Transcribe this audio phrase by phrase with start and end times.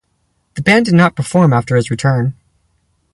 [0.55, 2.33] The band did not perform after his return.